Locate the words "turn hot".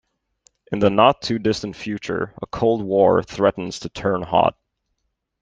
3.89-4.57